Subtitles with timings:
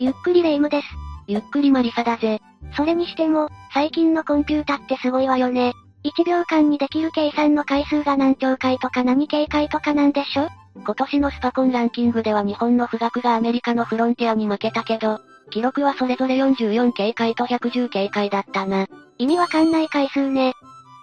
[0.00, 0.86] ゆっくりレ夢ムです。
[1.26, 2.40] ゆっくりマリサだぜ。
[2.76, 5.72] それにしても、最近のコンピュータってすごいわよね。
[6.04, 10.50] 1秒間にできる計算の回数が何兆回とか何警戒とかなんでしょ？
[10.76, 15.18] 今年のスパコンランキングでは日本の富岳がアメリカのフロンティアに負けたけど、
[15.50, 18.86] 記録はそれぞれ44警戒と110警戒だったな。
[19.18, 20.52] 意味わかんない回数ね。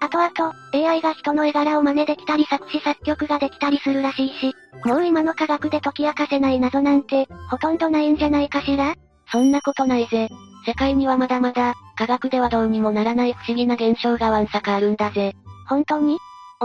[0.05, 4.53] あとあと、AI が人の絵柄を真似できたり作詞作曲ができたりするらしいし、
[4.85, 8.93] もう今の科学で解き明かせない謎なんて、ほとんどないんじゃないかしら？
[9.31, 10.29] そんなことないぜ。
[10.63, 15.33] 世界にはまだまだ、科学ではどうにもならない不思議な現象がわんさかあるんだぜ。
[15.67, 16.19] 本当に？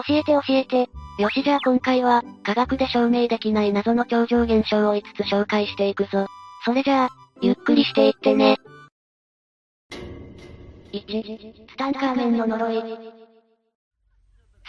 [0.07, 0.91] 教えて教えて。
[1.19, 6.27] よしじゃあ今回は、科学で証明できない謎の超常現象を5つ紹介していくぞ。
[6.67, 7.09] それじゃあ、
[7.41, 8.59] ゆっくりしていってね。
[10.93, 11.07] 1、
[11.69, 13.20] ツタンカーメンの呪い。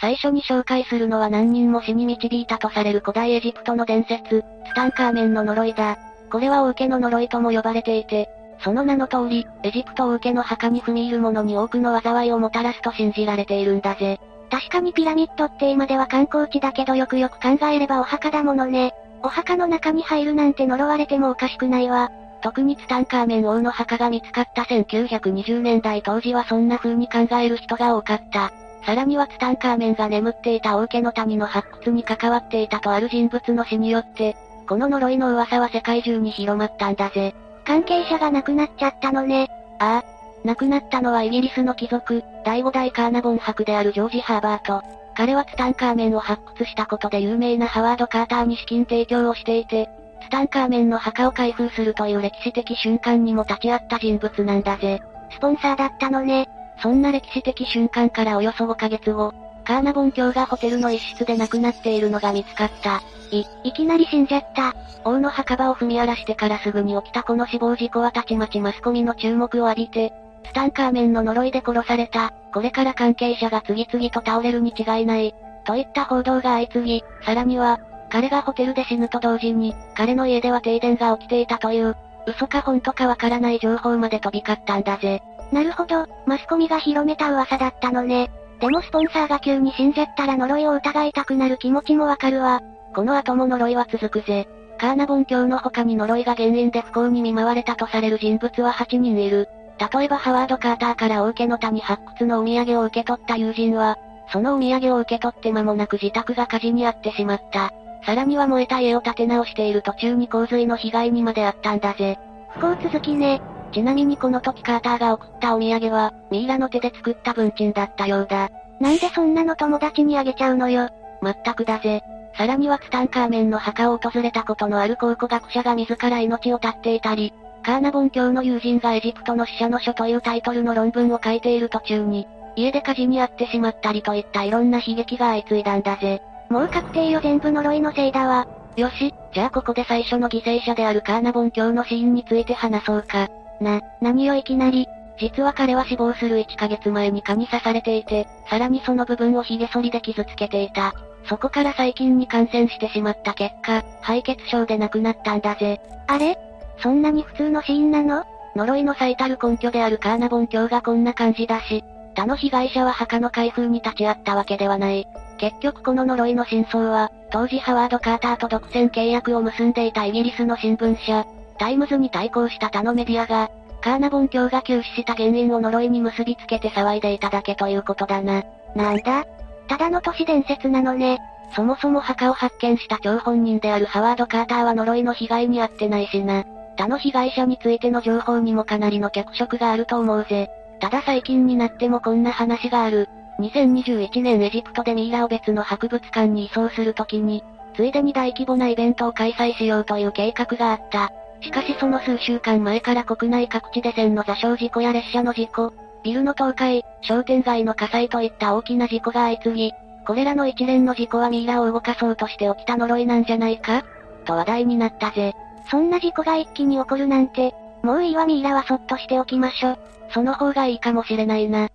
[0.02, 5.96] 最初に紹介するのは何人も死に導いたとされる古代エジプトの伝説、ツタンカーメンの呪いだ。
[6.28, 8.28] これは王家の呪いとも呼ばれていて、
[8.64, 14.18] その名の通り、エジプト王家の墓に踏み入る者に多くの災いをもたらすと信じられているんだぜ。
[14.50, 18.94] 確かにピラミッドって今では観光地だけどよくよく考えればお墓だものね。
[19.22, 22.10] お墓の中に入るなんて呪われてもおかしくないわ。
[22.40, 28.52] 特にツタンカーメン王の墓が見つかった1920年代当時はそんな風に考える人が多かった。
[28.84, 34.36] さらにはツタンカーメンが眠っていた王家の谷の発掘に関わっていたとある人物の死によって、
[34.68, 37.34] この呪いの噂は世界中に広まったんだぜ。
[37.64, 39.48] 関係者が亡くなっちゃったのね。
[39.78, 40.22] ああ。
[40.44, 44.82] 亡くなったのはイギリスの貴族、第5代カーナボン博であるジョージ・ハーバート。
[45.14, 49.88] 彼はツタンカーメンを発掘したことで有名なハワード・カーターに資金提供をしていて、
[50.22, 55.00] ツタンカーメンの墓を開封するという歴史的瞬間にも立ち会った人物なんだぜ。
[55.30, 56.48] スポンサーだったのね。
[56.82, 59.32] そんな歴史的瞬間からおよそ5ヶ月後、
[59.64, 63.02] カーナボン卿がホテルの一室で亡くなっているのが見つかった。
[63.30, 64.74] い、いきなり死んじゃった。
[65.04, 70.12] 王の墓場を踏み荒らしてからすぐに起きたこの死亡事故はたちまちマスコミの注目を浴びて、
[70.44, 77.78] ツタンカーメンの呪いで殺された、これから関係者が次々と倒れるに違いない、といった報道が相次ぎ、さらには、
[78.10, 81.96] 彼がホテルで死ぬと同時に、彼の家では停電が起きていたという、
[82.26, 85.22] 嘘か本当かわからない情報まで飛び交ったんだぜ。
[85.52, 88.30] なるほど、マスコミが広めた噂だったのね。
[88.58, 92.60] でもスポンサーが急に死んじゃったら呪いを疑いたくなる気持ちもわかるわ。
[92.94, 94.48] この後も呪いは続くぜ。
[94.78, 99.48] カーナボン教の他に呪いが原因で不幸に見舞われたとされる人物は8人いる。
[99.78, 103.98] 例えばハワード・カーターから王家の谷発掘のお土産を受け取った友人は、
[104.32, 107.70] そのお土産を受け取って間もなく自宅が火事にあってしまった。
[108.04, 112.18] さらには燃えた家を建て直している途中に洪水の被害にまであったんだぜ。
[112.50, 113.40] 不幸続きね。
[113.72, 118.50] ちなみにこの時カーターが送ったお土産は、ミイラの手で作った文鎮だったようだ。
[118.80, 120.88] なんでそんなの友達にあげちゃうのよ。
[121.20, 122.02] まったくだぜ。
[122.36, 127.32] さらにはツタンカーメンの墓を訪れたことのある考古学者が自ら命を絶っていたり、
[127.62, 132.26] カーナボン教の友人がエジプトの死者の書というタイトルの論文を書いている途中に、
[132.56, 136.20] 家で火事に遭ってしまったりといったいろんな悲劇が相次いだんだぜ。
[136.50, 138.46] もう確定よ全部呪いのせいだわ。
[138.76, 143.28] よし、じゃあここで最初の犠牲者であるカーナボン教の死因について話そうか。
[143.62, 144.86] な、何よいきなり。
[145.18, 150.94] 実は彼は死亡する1ヶ月前に蚊に刺されていて、さらにその部分を髭剃りで傷つけていた。
[151.28, 155.80] そこから細菌に感染してしまった結果、敗血症で亡くなったんだぜ。
[156.08, 156.36] あれ？
[156.82, 158.24] そんなに普通の死因なの？
[158.56, 161.84] 呪いの最たる根拠であるカーナボン教がこんな感じだし、
[162.14, 165.06] 他の被害者は墓の開封に立ち会ったわけではない。
[165.38, 171.24] 結局この呪いの真相は、当時ハワード・カーターと独占契約を結んでいたイギリスの新聞社、
[171.58, 173.50] タイムズに対抗した他のメディアが、
[173.80, 178.44] カーナボン卿が急死した原因を呪いに結びつけて騒いでいただけということだな。
[178.76, 179.24] なんだ？
[179.68, 181.18] ただの都市伝説なのね。
[181.54, 186.44] そもそも墓を発見した張本人であるハワード・カーターは呪いの被害に遭ってないしな。
[186.76, 190.48] 他の被害者についての情報にもかなりの脚色があると思うぜ。
[190.80, 193.08] ただ最近になってもこんな話がある。
[193.40, 197.44] 2021年エジプトでミイラを別の博物館に移送するときに、
[197.74, 201.12] ついでに大規模なイベントを開催しようという計画があった。
[201.42, 205.72] しかしその数週間前から国内各地で線の座礁事故や列車の事故、
[206.04, 209.72] ビルの倒壊、商店街の火災といった大きな事故が相次ぎ、
[210.06, 213.84] これらの一連の事故はミイラを動かそうとして起きた呪いなんじゃないか
[214.24, 215.34] と話題になったぜ。
[215.70, 219.76] そんな事故が一気に起こるなんて、もういいわミイラはそっとしておきましょ。
[220.12, 221.68] その方がいいかもしれないな。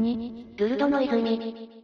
[0.00, 1.77] 2、ルルドの泉。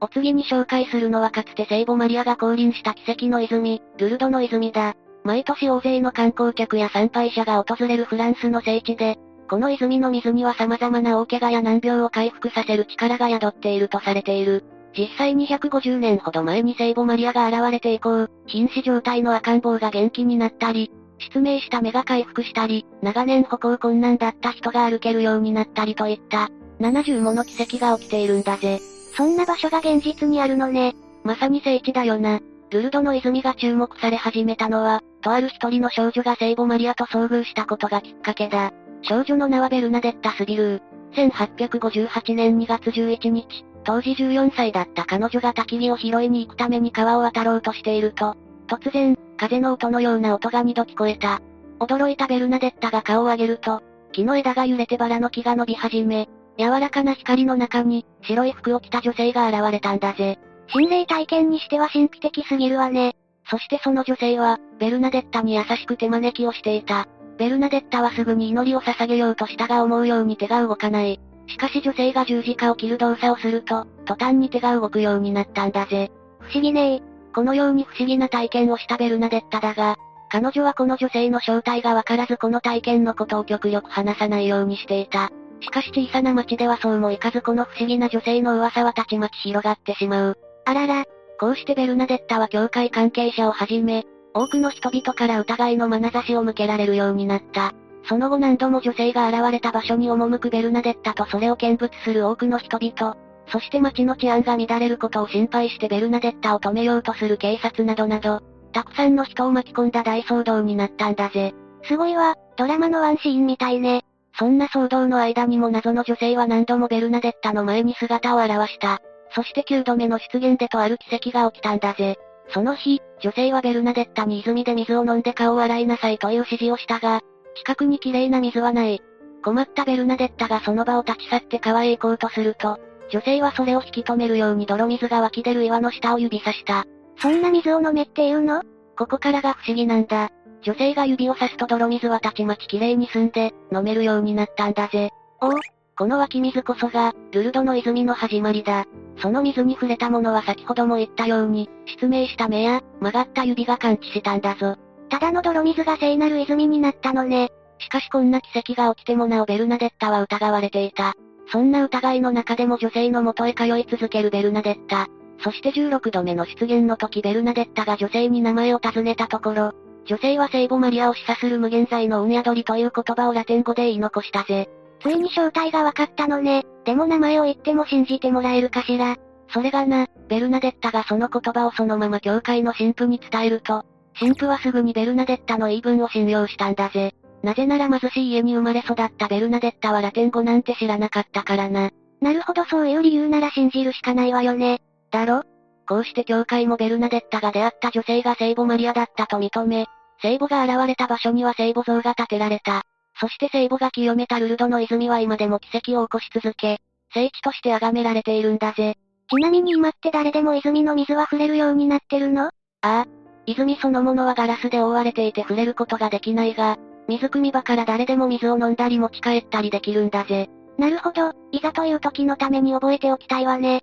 [0.00, 4.94] お次に紹介するのはかつて聖母マリアが降臨した奇跡の泉、ルルドの泉だ。
[5.24, 9.18] 毎年大勢の観光客や参拝者が訪れるフランスの聖地で、
[9.50, 14.64] この泉の水には様々な大怪我や難病を回復させる力が宿っているとされている。
[14.96, 26.48] 実際250年ほど前に聖母マリアが現れて以降、瀕死状態の赤ん坊が元気になったり、失明した目が回復したり、長年歩行困難だった人が歩けるようになったりといった、
[26.80, 28.80] 70もの奇跡が起きているんだぜ。
[29.16, 30.94] そんな場所が現実にあるのね。
[31.24, 32.40] まさに聖地だよな。
[32.70, 38.72] ルルドの泉が注目され始めたのは、とある一人の少女が聖母マリアと遭遇したことがきっかけだ。
[39.02, 40.80] 少女の名はベルナデッタ・スビルー。
[41.12, 48.36] 1858年2月11日、当時14歳だった彼女が焚き火を拾いに行くために川を渡ろうとしていると、
[48.68, 51.40] 突然、風の音のような音が二度聞こえた。
[51.80, 56.28] 驚いたベルナデッタが顔を上げると、木の枝が揺れてバラの木が伸び始め、
[56.60, 60.38] 柔らかな光の中に、白い服を着た女性が現れたんだぜ。
[60.68, 63.16] 心霊体験にしては神秘的すぎるわね。
[63.48, 67.08] そしてその女性は、ベルナデッタに優しく手招きをしていた。
[67.38, 71.18] ベルナデッタはすぐに祈りを捧げようとしたが思うように手が動かない。
[71.46, 76.10] しかし女性が十字架を切る動作をすると、途端に手が動くようになったんだぜ。
[76.40, 77.02] 不思議ねえ
[77.34, 79.96] このように不思議な体験をしたベルナデッタだが、
[80.28, 85.32] 彼女はこの女性の正体がわからずこの体験のことを極力話さないようにしていた。
[85.60, 90.38] しかし小さな町ではそうもいかずこの不思議な女性の噂はたちまち広がってしまう。
[90.64, 91.04] あらら、
[91.38, 94.04] こうしてベルナデッタは教会関係者をはじめ、
[94.34, 97.72] 多くの人々から疑いの眼差しを向けられるようになった。
[98.04, 103.16] その後何度も女性が現れた場所に赴くベルナデッタとそれを見物する多くの人々、
[103.48, 108.40] そして街の治安が乱れることを心配してベルナデッタを止めようとする警察などなど、
[108.72, 111.52] たくさんの人を巻き込んだ大騒動になったんだぜ。
[111.82, 114.04] すごいわ、ドラマのワンシーンみたいね。
[114.38, 119.00] そんな騒動の間にも謎の女性は何度もベルナデッタの前に姿を現した。
[119.34, 122.16] そして9度目の出現でとある奇跡が起きたんだぜ。
[122.52, 127.20] その日、女性はベルナデッタに泉で水を飲んで顔を洗いなさいという指示をしたが、
[127.56, 129.00] 近くに綺麗な水はない。
[129.44, 132.78] 困ったベルナデッタがその場を立ち去って川へ行こうとすると、
[133.10, 136.84] 女性はそれを引き止めるように泥水が湧き出る岩の下を指さした。
[137.18, 138.62] そんな水を飲めっていうの？
[138.96, 140.30] ここからが不思議なんだ。
[140.62, 145.10] 女性が指をさすと泥水はたちまち綺麗に澄んで、飲めるようになったんだぜ。
[145.40, 145.52] おお、
[145.96, 148.86] この湧き水こそが、ルルドの泉の始まりだ。
[149.18, 154.76] その水に触れたものは先ほども言ったように、失明した目や、曲がった指が感知したんだぞ。
[155.08, 157.50] ただの泥水が聖なる泉になったのね。
[157.78, 161.14] しかしこんな奇跡が起きてもなおベルナデッタは疑われていた。
[161.50, 165.08] そんな疑いの中でも女性の元へ通い続けるベルナデッタ。
[165.42, 169.72] そして16度目の出現の時ベルナデッタが女性に名前を尋ねたところ、
[170.10, 174.68] 女性は聖母マリアを示唆する無限在の運宿りという言葉をラテン語で言い残したぜ。
[175.00, 176.64] ついに正体が分かったのね。
[176.84, 179.18] でも名前を言っても信じてもらえるかしら。
[179.52, 183.84] それがな、ベルナデッタがその言葉をそのまま教会の神父に伝えると、
[184.18, 187.14] 神父はすぐにベルナデッタの言い分を信用したんだぜ。
[187.44, 191.90] なぜなら貧しい家に生まれ育ったベルナデッタはラテン語なんて知らなかったからな。
[192.20, 194.80] なるほどそういう理由なら信じるしかないわよね。
[195.12, 195.44] だろ？
[195.88, 199.86] こうして教会もベルナデッタが出会った女性が聖母マリアだったと認め、
[200.22, 202.82] 聖母が現れた場所には聖母像が建てられた。
[203.18, 206.78] そして聖母が清めたルルドの泉は今でも奇跡を起こし続け、
[207.12, 208.96] 聖地として崇められているんだぜ。
[209.28, 212.46] ちなみに今って誰でも泉の水は触れるようになってるの？
[212.46, 212.52] あ
[212.82, 213.06] あ。
[213.46, 216.78] 泉そのものはガラスで覆われていて触れることができないが、
[217.08, 220.48] 水汲み場から誰でも水を飲んだり持ち帰ったりできるんだぜ。
[220.78, 223.82] なるほど、いざという時のために覚えておきたいわね。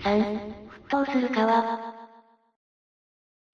[0.00, 0.22] 3、
[0.88, 1.95] 沸騰する川。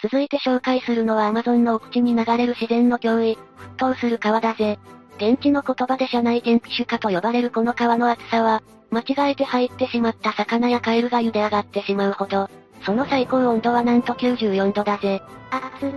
[0.03, 3.39] 続いて紹介するのはアマゾンの奥地に流れる自然の脅威、
[3.77, 4.81] 沸騰する川だぜ。
[5.17, 12.51] 現地の言葉で車内ジェンクシュカと呼ばれるこの川の厚さは、間違えて入ってしまった魚やカエルが茹で上がってしまうほど、
[12.85, 15.23] その最高温度はなんと94度だぜ。
[15.53, 15.95] 熱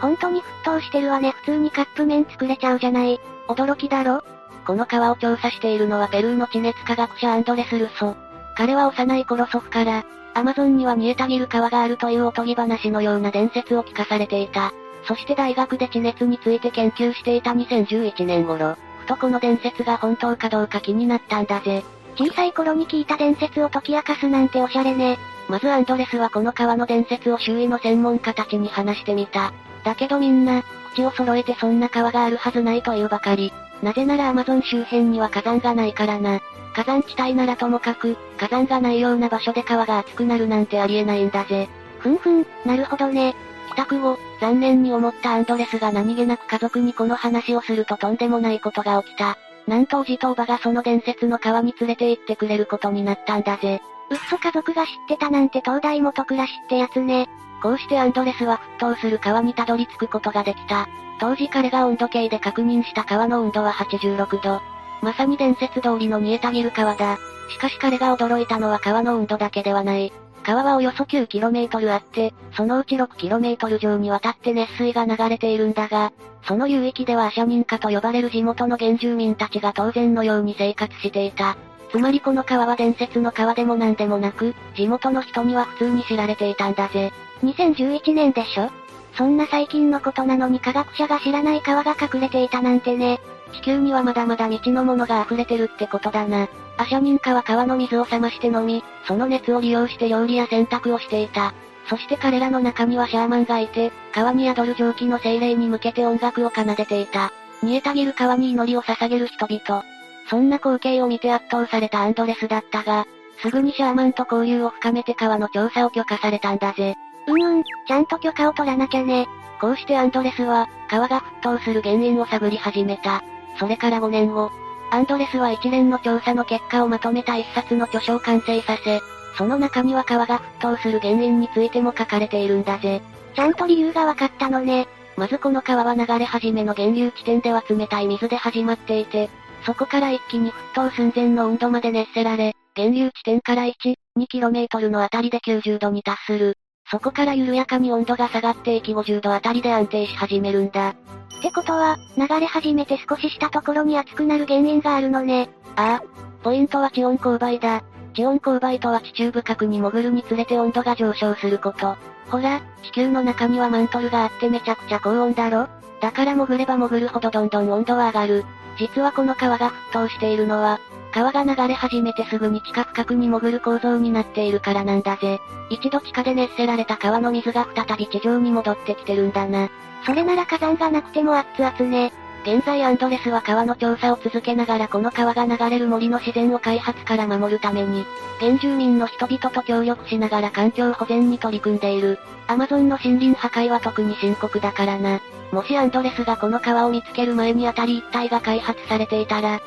[0.00, 1.30] 本当に沸騰してるわね。
[1.30, 3.20] 普通にカップ麺作れちゃうじゃない。
[3.48, 4.22] 驚きだろ
[4.66, 8.16] この川を調査しているのはペルーの地熱科学者アンドレス・ルソ。
[8.54, 14.72] 彼は幼い頃祖父から、アマゾンには煮えたぎる川があるというおとぎ話のような伝説を聞かされていた。
[15.06, 21.84] そして大学で地熱について研究していた2011年頃、ふとこの伝説が本当かどうか気になったんだぜ。
[22.16, 25.18] 小さい頃に聞いた伝説を解き明かすなんておしゃれね。
[25.48, 29.52] まずアンドレスはこの川の伝説を周囲の専門家たちに話してみた。
[29.84, 30.62] だけどみんな、
[30.94, 33.52] 口を揃えてそんな川があるはずないというばかり。
[33.82, 36.40] なぜならアマゾン周辺には火山がないからな。
[36.74, 41.68] 火山地帯ならともかく、火山がないような場所で川が熱くなるなんてありえないんだぜ。
[41.98, 43.34] ふんふん、なるほどね。
[43.70, 49.36] 帰宅後、残念に思ったアンドレスが何気なく家族にこの話をするととんでもないことが起きた。
[49.66, 53.80] なんとおじとおばがその伝説の川に連れて行ってくれることになったんだぜ。
[54.10, 57.28] うっそ家族が知ってたなんて東大元暮らしってやつね。
[57.64, 60.86] こうしてアンドレスは沸騰する川にたどり着くことができた。
[61.18, 64.60] 当時彼が温度計で確認した川の温度は86度。
[65.00, 67.16] まさに伝説通りの煮えたぎる川だ。
[67.48, 70.12] しかし彼が驚いたのは川の温度だけではない。
[70.42, 76.12] 川はおよそ 9km あって、そのうち 6km 上にわたって熱水が流れているんだが、
[76.46, 81.56] その流域ではアシャ民家と呼ばれる地元の原住民たちが当然のように生活していた。
[81.90, 87.10] つまりこの川は伝説の川でも何でもなく、地元の人には普通に知られていたんだぜ。
[87.42, 88.70] 2011年でしょ？
[89.16, 93.20] そんな最近のことなのに科学者が知らない川が隠れていたなんてね。
[93.52, 96.48] 地球にはまだまだ未知のものが溢れてるってことだな。
[96.76, 101.54] アシャ民家は川の水を冷まして飲み、その熱を利用して料理や洗濯をしていた。
[101.88, 107.32] そして彼らの中にはシャーマンがいて、川に宿る蒸気の精霊に向けて音楽を奏でていた。
[107.62, 109.84] 煮えたぎる川に祈りを捧げる人々。
[110.28, 113.06] そんな光景を見て圧倒されたアンドレスだったが、
[113.40, 116.96] すぐにシャーマンと交流を深めて川の調査を許可されたんだぜ。
[117.26, 119.26] うんうん、ちゃんと許可を取らなきゃね。
[119.60, 123.22] こうしてアンドレスは、川が沸騰する原因を探り始めた。
[123.58, 124.50] それから5年後、
[124.90, 129.00] アンドレスは一連の調査の結果をまとめた一冊の著書を完成させ、
[129.36, 133.00] その中には川が沸騰する原因についても書かれているんだぜ。
[133.34, 134.86] ちゃんと理由が分かったのね。
[135.16, 139.30] まずこの川は流れ始めの源流地点では冷たい水で始まっていて、
[139.64, 143.72] そこから一気に沸騰寸前の温度まで熱せられ、源流地点から1、
[144.18, 146.56] 2km のあたりで90度に達する。
[146.90, 150.90] そこから緩やかに温度が下がっていき50度あたりで安定し始めるんだ。
[150.90, 150.94] っ
[151.42, 155.48] てことは、流れ始めて少ししたところに熱くなる原因があるのね。
[155.76, 156.24] ああ。
[156.42, 157.82] ポイントは地温勾配だ。
[158.14, 161.96] 地温勾配とは地中深くに潜るにつれて温度が上昇すること。
[162.30, 165.68] ほら、地球の中にはマントルがあってめちゃくちゃ高温だろ
[166.00, 168.44] だから潜れば潜るほどどんどん温度は上がる。
[168.78, 170.80] 実はこの川が沸騰しているのは、
[171.14, 175.38] 川が流れ始めてすぐに地下深くに潜る構造になっているからなんだぜ。
[175.70, 179.70] 一度地下で熱せられた川の水が再び地上に戻ってきてるんだな。
[180.04, 182.12] それなら火山がなくても熱々ね。
[182.42, 188.04] 現在アンドレスは川の調査を続けながらこの川が流れる森の自然を開発から守るために、
[188.40, 192.18] 原住民の人々と協力しながら環境保全に取り組んでいる。
[192.48, 195.20] アマゾンの森林破壊は特に深刻だからな。
[195.52, 199.60] もしアンドレスがこの川を見つける前にあたり一帯が開発されていたら、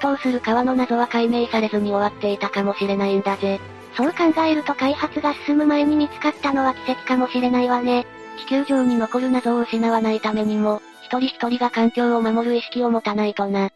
[0.00, 3.60] 沸騰する川の謎は解明されずに終わっていたかもしれないんだぜ。
[3.96, 8.06] そう考えると開発が進む前に見つかったのは奇跡かもしれないわね。
[8.38, 13.70] 地球上に残る謎を失わないためにも、一人一人が環境を守る意識を持たないとな。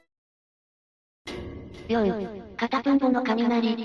[1.89, 3.77] 4、カタプンボの雷。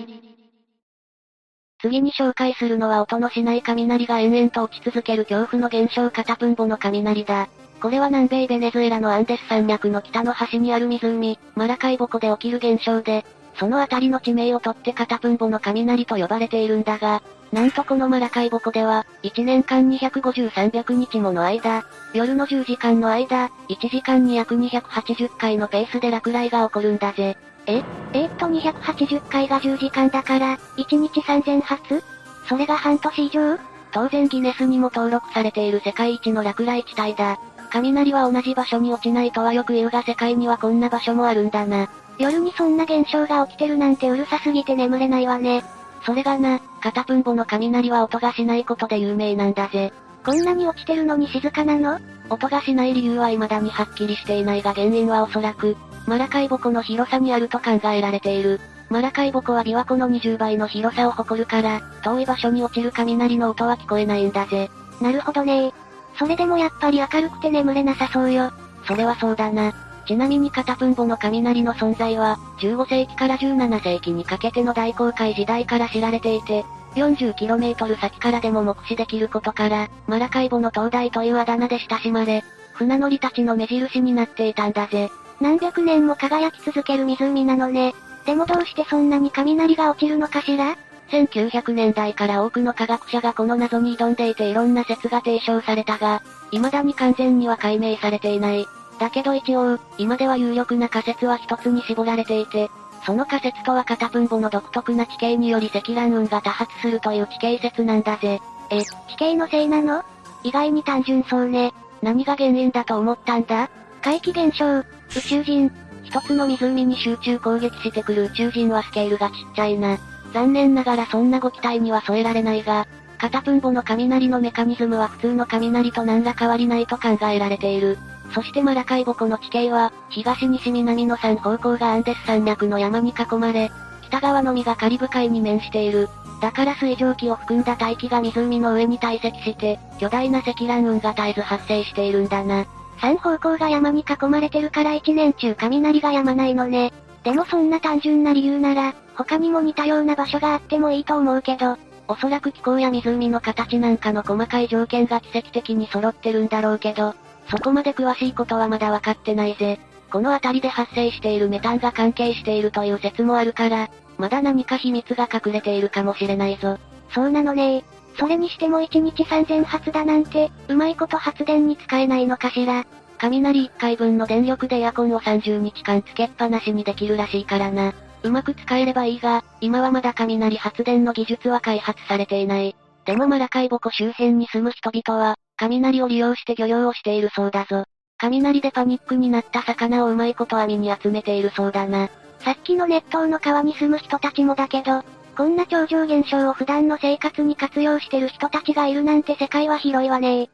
[1.82, 7.50] 次に紹介するのは音のしない雷が延々と落ち続ける恐怖の現象カタプンボの雷だ。
[7.82, 17.22] これは南米ベネズエラのアンデス山脈の北の端にある湖、マラカイボ湖で起きる現象で、その辺りの地名を取ってカタプンボの雷と呼ばれているんだが、
[17.52, 27.38] なんとこのマラカイボ湖では、1年間250-300日もの間、夜の10時間の間、1時間に約280回のペースで落雷が起こるんだぜ。
[27.66, 27.84] え？
[28.14, 32.04] えー、っと280回が10時間だから、1日3000発？
[32.48, 33.58] それが半年以上？
[33.92, 37.40] 当然ギネスにも登録されている世界一の落雷地帯だ。
[37.72, 41.90] 雷は同じ場所に落ちないとはよく言うが世界にはこんな場所もあるんだな。
[42.18, 45.64] 夜にそんな現象が起きてるなんてうるさすぎて眠れないわね。
[46.06, 49.94] それがな、カタプンボの雷は音がしないことで有名なんだぜ。
[50.26, 52.00] こんなに落ちてるのに静かなの？
[52.30, 58.60] 音がしない理由は未だにはっきりしていないが原因はおそらく、マラカイボ湖の広さにあると考えられている。
[58.90, 64.70] マラカイボ湖は琵琶湖の20倍の広さを誇るから、遠い場所に落ちる雷の音は聞こえないんだぜ。
[65.00, 65.72] なるほどね
[66.20, 68.52] それでもやっぱり明るくて眠れなさそうよ。
[68.86, 69.74] それはそうだな。
[70.06, 85.10] ちなみにカタプンボの雷の存在は、15世紀から17世紀にかけての大航海時代から知られていて、40km 先からでも目視できることから、マラカイボの灯台というあだ名で親しまれ、船乗りたちの目印になっていたんだぜ。
[85.40, 87.94] 何百年も輝き続ける湖なのね。
[88.26, 90.76] でもどうしてそんなに雷が落ちるのかしら？
[91.12, 98.66] 1900年代から多くの科学者がこの謎に挑んでいていろんな説が提唱されたが、未だに完全には解明されていない。
[99.00, 102.70] だけど一応、今では有力な仮説は一つに絞られていて、
[103.06, 108.42] その仮説とはカタプンボの独特な地形により積乱雲が多発するという地形説なんだぜ。
[108.70, 110.04] え、地形のせいなの？
[110.44, 111.74] 意外に単純そうね。
[112.02, 113.70] 何が原因だと思ったんだ？
[114.02, 114.86] 怪奇現象、宇
[115.22, 115.72] 宙人。
[116.04, 119.98] 一つの湖に集中攻撃してくる宇宙人はスケールがちっちゃいな。
[120.34, 127.98] 残念ながらそんなご期待には添えられないが、カタプンボの雷のメカニズムは普通の雷と何ら変わりないと考えられている。
[128.34, 133.72] そしてマラカイボ湖の地形は、東西南の3方向がアンデス山脈の山に囲まれ、
[134.04, 136.08] 北側のみがカリブ海に面している。
[136.42, 142.66] だから水蒸気を含んだ大気が湖の上に堆積して、巨大な積乱雲が絶えず発生しているんだな。
[143.00, 146.94] 3方向が山に囲まれてるから一年中雷が止まないのね。
[147.24, 157.14] でもそんな単純な理由なら、他にも似たような場所があってもいいと思うけど、おそらく気候や湖の形なんかの細かい条件が奇跡的に揃ってるんだろうけど、
[157.50, 159.78] そこまで詳しいことはまだわかってないぜ。
[160.10, 166.78] この辺りで発生しているメタンが関係しているという説もあるから、まだ何か秘密が隠れているかもしれないぞ。
[167.14, 167.84] そうなのね
[168.18, 172.86] それにしても1日3000発だなんて、うまいこと発電に使えないのかしら。
[173.18, 177.94] 雷1回分の電力でエアコンを30日間つけっぱなしにできるらしいからな。
[178.24, 182.76] うまく使えればいいが、今はまだ雷発電の技術は開発されていない。
[183.06, 187.86] でもマラカイボ湖周辺に住む人々は、雷を利用して漁業をしているそうだぞ。
[188.18, 192.10] 雷でパニックになった魚をうまいこと網に集めているそうだな。
[192.40, 195.04] さっきの熱湯の川に住む人たちもだけど、
[195.38, 200.50] こんな超常現象を普段の生活に活用してる人たちがいるなんて世界は広いわね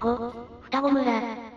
[0.00, 0.32] 5、
[0.64, 1.51] 双子村。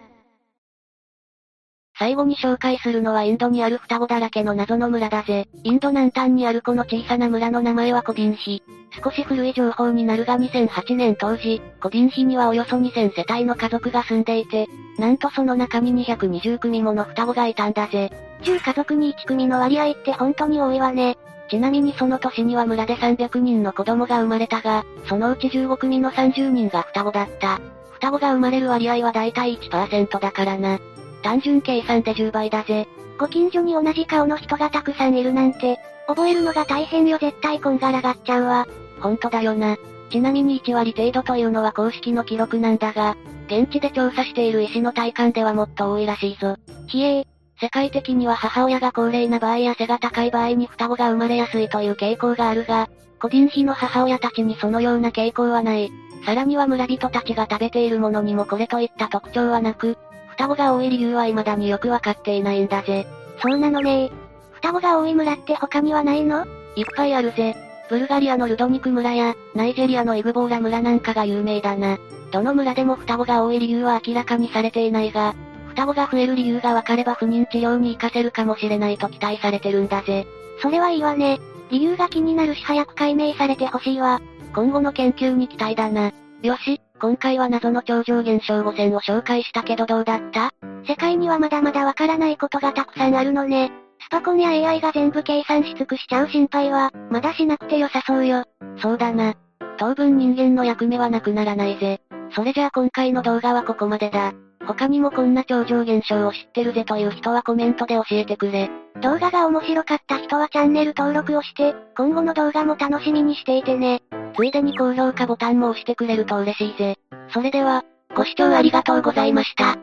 [1.97, 5.47] 最後に紹介するのはインドにある双子だらけの謎の村だぜ。
[5.63, 8.61] インド南端にあるこの小さな村の名前はコディンヒ。
[9.01, 18.11] 少し古い情報になるが2008年当時、コディンヒにはおよそ2000世帯の家族が住んでいて、なんとその中に220組もの双子がいたんだぜ。
[18.41, 21.17] 10家族に1組の割合って本当に多いわね。
[21.49, 27.61] ちなみにその年には村で300人の子供が生まれたが、そのうち15組の30人が双子だった。
[27.93, 30.77] 双子が生まれる割合はだいたい1%だからな。
[31.25, 32.88] 単純計算で10倍だぜ。
[33.17, 38.67] ご近所に同じ顔の人がたくさんいるなんて、覚えるのが大変よ絶対こんがらがっちゃうわ。
[39.00, 39.75] ほんとだよな。
[40.12, 43.17] ちなみに1割程度というのは公式の記録なんだが、
[43.48, 46.58] 現地で調査している医師の体感ではもっと多いらしいぞ。
[46.86, 47.25] ひえー。
[47.60, 52.88] 世界的には母親が高齢な場合や背が高い場合に双子が生まれやすいという傾向があるが、
[53.20, 55.89] 個人比の母親たちにそのような傾向はない。
[56.24, 59.98] さらには村人たちが食べているものにもこれといった特徴はなく、
[60.35, 63.07] 双子が多い理由は未だによくわかっていないんだぜ。
[63.41, 64.11] そうなのね
[64.51, 66.45] 双子が多い村って他にはないの？
[66.75, 67.55] いっぱいあるぜ。
[67.89, 71.97] ブルガリアのルドニク村や、ナイジェリアのイグボーラ村なんかが有名だな。
[72.31, 75.35] どの村でも双子が多い理由は明らかにされていないが、
[75.69, 80.25] 双子が増える理由がわかれば不妊治療に活かせるかもしれないと期待されてるんだぜ。
[80.61, 81.39] それはいいわね。
[81.69, 84.19] 理由が気になるし早く解明されてほしいわ。
[84.53, 86.11] 今後の研究に期待だな。
[86.41, 90.51] よし、今回は謎の超常現象5選を紹介したけどどうだった？
[90.88, 93.72] 世界にはまだまだわからないことがたくさんあるのね。
[94.00, 98.44] スパコンや AI が全部計算し尽くしちゃう心配は、まだしなくて良さそうよ。
[98.77, 99.34] そうだな。
[99.77, 102.01] 当分人間の役目はなくならないぜ。
[102.36, 104.34] それじゃあ今回の動画はここまでだ。
[104.66, 108.70] 他にもこんな超常現象を知ってるぜという人はコメントで教えてくれ。
[109.01, 114.01] 動画が面白かった人はチャンネル登録をして、今後の動画も楽しみにしていてね。
[114.35, 116.98] ついでに高評価ボタンも押してくれると嬉しいぜ。
[117.33, 117.83] それでは、
[118.15, 119.77] ご視聴ありがとうございました。